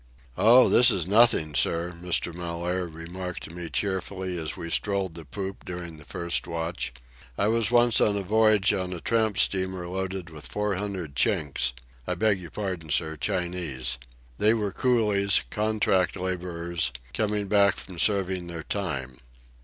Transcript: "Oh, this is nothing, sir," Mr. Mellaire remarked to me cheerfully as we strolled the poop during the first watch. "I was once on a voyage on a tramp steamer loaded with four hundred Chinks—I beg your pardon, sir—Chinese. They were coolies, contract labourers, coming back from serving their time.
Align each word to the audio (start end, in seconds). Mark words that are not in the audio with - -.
"Oh, 0.35 0.67
this 0.67 0.89
is 0.89 1.05
nothing, 1.05 1.53
sir," 1.53 1.91
Mr. 1.95 2.33
Mellaire 2.33 2.87
remarked 2.87 3.43
to 3.43 3.55
me 3.55 3.69
cheerfully 3.69 4.35
as 4.35 4.57
we 4.57 4.71
strolled 4.71 5.13
the 5.13 5.25
poop 5.25 5.63
during 5.63 5.97
the 5.97 6.05
first 6.05 6.47
watch. 6.47 6.91
"I 7.37 7.47
was 7.49 7.69
once 7.69 8.01
on 8.01 8.17
a 8.17 8.23
voyage 8.23 8.73
on 8.73 8.93
a 8.93 8.99
tramp 8.99 9.37
steamer 9.37 9.87
loaded 9.87 10.31
with 10.31 10.47
four 10.47 10.73
hundred 10.73 11.13
Chinks—I 11.13 12.15
beg 12.15 12.39
your 12.39 12.49
pardon, 12.49 12.89
sir—Chinese. 12.89 13.99
They 14.39 14.55
were 14.55 14.71
coolies, 14.71 15.45
contract 15.51 16.15
labourers, 16.15 16.91
coming 17.13 17.45
back 17.47 17.75
from 17.75 17.99
serving 17.99 18.47
their 18.47 18.63
time. 18.63 19.19